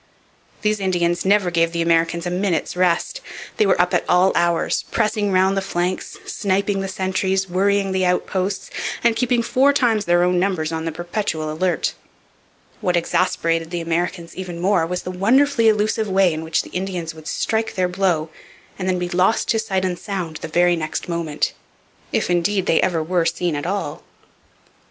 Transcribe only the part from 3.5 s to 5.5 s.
They were up at all hours, pressing